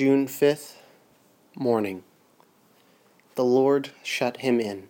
June 0.00 0.26
5th, 0.26 0.76
morning. 1.54 2.04
The 3.34 3.44
Lord 3.44 3.90
shut 4.02 4.38
him 4.38 4.58
in. 4.58 4.88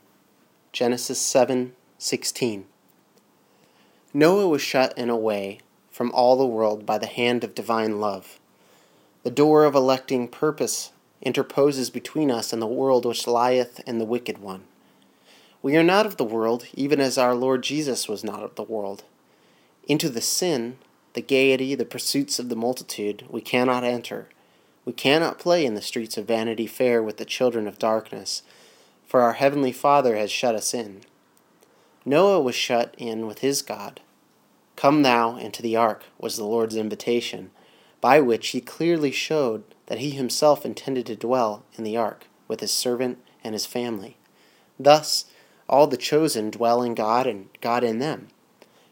Genesis 0.71 1.19
7:16. 1.19 2.67
Noah 4.15 4.47
was 4.47 4.63
shut 4.63 4.97
in 4.97 5.11
away 5.11 5.59
from 5.91 6.13
all 6.13 6.37
the 6.37 6.47
world 6.47 6.87
by 6.87 6.97
the 6.97 7.09
hand 7.09 7.43
of 7.43 7.57
divine 7.57 8.01
love. 8.01 8.39
The 9.25 9.33
door 9.33 9.65
of 9.65 9.75
electing 9.75 10.29
purpose 10.29 10.93
interposes 11.21 11.91
between 11.91 12.31
us 12.31 12.53
and 12.53 12.63
the 12.63 12.69
world 12.69 13.05
which 13.05 13.27
lieth 13.27 13.81
in 13.89 13.99
the 13.99 14.05
wicked 14.05 14.39
one. 14.39 14.63
We 15.61 15.77
are 15.77 15.83
not 15.83 16.07
of 16.07 16.19
the 16.19 16.25
world, 16.25 16.67
even 16.75 17.01
as 17.01 17.19
our 17.19 17.35
Lord 17.35 17.65
Jesus 17.65 18.07
was 18.07 18.23
not 18.23 18.45
of 18.45 18.55
the 18.55 18.63
world. 18.63 19.03
Into 19.89 20.09
the 20.09 20.21
sin, 20.21 20.79
the 21.15 21.21
gaiety, 21.21 21.75
the 21.75 21.85
pursuits 21.85 22.39
of 22.39 22.49
the 22.49 22.55
multitude, 22.55 23.25
we 23.29 23.41
cannot 23.41 23.83
enter 23.83 24.29
we 24.85 24.93
cannot 24.93 25.39
play 25.39 25.65
in 25.65 25.75
the 25.75 25.83
streets 25.83 26.17
of 26.17 26.27
Vanity 26.27 26.67
Fair 26.67 27.03
with 27.03 27.17
the 27.19 27.25
children 27.25 27.67
of 27.67 27.79
darkness, 27.79 28.43
for 29.07 29.21
our 29.21 29.35
Heavenly 29.35 29.73
Father 29.73 30.17
has 30.17 30.31
shut 30.31 30.55
us 30.55 30.73
in. 30.73 31.03
Noah 32.05 32.41
was 32.41 32.55
shut 32.55 32.95
in 32.97 33.27
with 33.27 33.41
his 33.41 33.63
God. 33.63 34.01
Come 34.77 35.03
thou 35.03 35.37
into 35.37 35.61
the 35.61 35.77
ark 35.77 36.05
was 36.19 36.37
the 36.37 36.45
Lord's 36.45 36.77
invitation, 36.77 37.51
by 38.01 38.21
which 38.21 38.49
he 38.49 38.61
clearly 38.61 39.11
showed 39.11 39.65
that 39.87 39.99
he 39.99 40.11
himself 40.11 40.65
intended 40.65 41.07
to 41.07 41.17
dwell 41.17 41.65
in 41.77 41.85
the 41.85 41.97
ark 41.97 42.27
with 42.49 42.61
his 42.61 42.73
servant 42.73 43.19
and 43.45 43.55
his 43.55 43.67
family. 43.67 44.17
Thus, 44.79 45.27
all 45.69 45.87
the 45.87 45.99
chosen 45.99 46.51
dwell 46.51 46.83
in 46.83 46.95
God 46.95 47.27
and 47.27 47.49
God 47.61 47.85
in 47.85 47.99
them. 47.99 48.29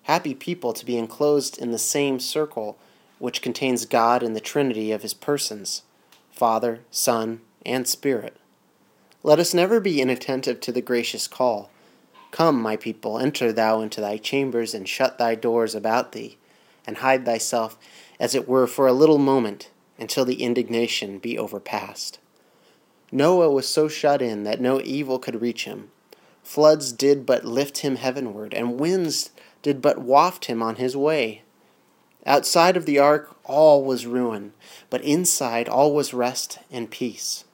Happy 0.02 0.34
people 0.34 0.72
to 0.74 0.84
be 0.84 0.98
enclosed 0.98 1.58
in 1.58 1.70
the 1.70 1.78
same 1.78 2.20
circle 2.20 2.78
which 3.18 3.42
contains 3.42 3.86
God 3.86 4.22
and 4.22 4.34
the 4.34 4.40
Trinity 4.40 4.92
of 4.92 5.02
his 5.02 5.14
persons 5.14 5.82
Father, 6.30 6.80
Son, 6.90 7.40
and 7.66 7.86
Spirit. 7.86 8.36
Let 9.24 9.40
us 9.40 9.52
never 9.52 9.80
be 9.80 10.00
inattentive 10.00 10.60
to 10.60 10.72
the 10.72 10.80
gracious 10.80 11.26
call. 11.26 11.70
Come, 12.30 12.62
my 12.62 12.76
people, 12.76 13.18
enter 13.18 13.52
thou 13.52 13.80
into 13.80 14.00
thy 14.00 14.18
chambers, 14.18 14.74
and 14.74 14.88
shut 14.88 15.18
thy 15.18 15.34
doors 15.34 15.74
about 15.74 16.12
thee, 16.12 16.38
and 16.86 16.98
hide 16.98 17.24
thyself, 17.24 17.76
as 18.20 18.34
it 18.34 18.46
were, 18.46 18.66
for 18.66 18.86
a 18.86 18.92
little 18.92 19.18
moment, 19.18 19.70
until 19.98 20.24
the 20.24 20.42
indignation 20.42 21.18
be 21.18 21.36
overpast. 21.36 22.18
Noah 23.10 23.50
was 23.50 23.68
so 23.68 23.88
shut 23.88 24.22
in 24.22 24.44
that 24.44 24.60
no 24.60 24.80
evil 24.82 25.18
could 25.18 25.40
reach 25.40 25.64
him. 25.64 25.90
Floods 26.42 26.92
did 26.92 27.26
but 27.26 27.44
lift 27.44 27.78
him 27.78 27.96
heavenward, 27.96 28.54
and 28.54 28.78
winds 28.78 29.30
did 29.62 29.82
but 29.82 29.98
waft 29.98 30.44
him 30.44 30.62
on 30.62 30.76
his 30.76 30.96
way. 30.96 31.42
Outside 32.28 32.76
of 32.76 32.84
the 32.84 32.98
ark, 32.98 33.34
all 33.44 33.82
was 33.82 34.04
ruin, 34.04 34.52
but 34.90 35.00
inside, 35.00 35.66
all 35.66 35.94
was 35.94 36.12
rest 36.12 36.58
and 36.70 36.90
peace. 36.90 37.44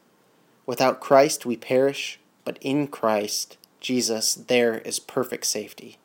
Without 0.67 1.01
Christ, 1.01 1.47
we 1.47 1.57
perish, 1.57 2.19
but 2.45 2.59
in 2.61 2.89
Christ, 2.89 3.57
Jesus, 3.79 4.35
there 4.35 4.79
is 4.79 4.99
perfect 4.99 5.47
safety. 5.47 5.99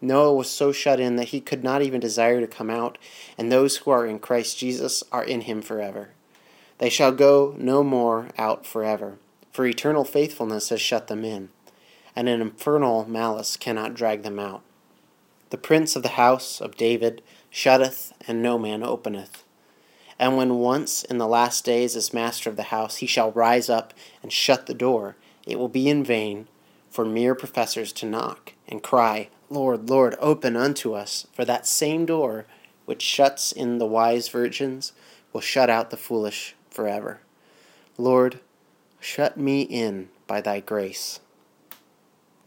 Noah 0.00 0.32
was 0.32 0.48
so 0.48 0.70
shut 0.70 1.00
in 1.00 1.16
that 1.16 1.30
he 1.30 1.40
could 1.40 1.64
not 1.64 1.82
even 1.82 1.98
desire 1.98 2.40
to 2.40 2.46
come 2.46 2.70
out, 2.70 2.98
and 3.36 3.50
those 3.50 3.78
who 3.78 3.90
are 3.90 4.06
in 4.06 4.20
Christ 4.20 4.56
Jesus 4.56 5.02
are 5.10 5.24
in 5.24 5.40
him 5.40 5.60
forever. 5.60 6.10
They 6.78 6.88
shall 6.88 7.10
go 7.10 7.56
no 7.58 7.82
more 7.82 8.28
out 8.38 8.64
forever, 8.64 9.18
for 9.50 9.66
eternal 9.66 10.04
faithfulness 10.04 10.68
has 10.68 10.80
shut 10.80 11.08
them 11.08 11.24
in, 11.24 11.48
and 12.14 12.28
an 12.28 12.40
infernal 12.40 13.06
malice 13.06 13.56
cannot 13.56 13.94
drag 13.94 14.22
them 14.22 14.38
out. 14.38 14.62
The 15.50 15.58
prince 15.58 15.96
of 15.96 16.02
the 16.02 16.10
house 16.10 16.60
of 16.60 16.76
David 16.76 17.22
shutteth, 17.50 18.12
and 18.26 18.42
no 18.42 18.58
man 18.58 18.82
openeth. 18.82 19.44
And 20.18 20.36
when 20.36 20.56
once 20.56 21.02
in 21.02 21.18
the 21.18 21.26
last 21.26 21.64
days 21.64 21.96
is 21.96 22.14
master 22.14 22.50
of 22.50 22.56
the 22.56 22.64
house, 22.64 22.96
he 22.96 23.06
shall 23.06 23.32
rise 23.32 23.68
up 23.68 23.92
and 24.22 24.32
shut 24.32 24.66
the 24.66 24.74
door. 24.74 25.16
It 25.46 25.58
will 25.58 25.68
be 25.68 25.88
in 25.88 26.04
vain 26.04 26.46
for 26.90 27.04
mere 27.04 27.34
professors 27.34 27.92
to 27.94 28.06
knock 28.06 28.52
and 28.68 28.82
cry, 28.82 29.28
Lord, 29.48 29.88
Lord, 29.90 30.16
open 30.20 30.56
unto 30.56 30.92
us. 30.92 31.26
For 31.32 31.44
that 31.44 31.66
same 31.66 32.06
door 32.06 32.46
which 32.84 33.02
shuts 33.02 33.50
in 33.50 33.78
the 33.78 33.86
wise 33.86 34.28
virgins 34.28 34.92
will 35.32 35.40
shut 35.40 35.70
out 35.70 35.90
the 35.90 35.96
foolish 35.96 36.54
forever. 36.70 37.20
Lord, 37.98 38.40
shut 39.00 39.36
me 39.36 39.62
in 39.62 40.10
by 40.26 40.40
thy 40.40 40.60
grace. 40.60 41.20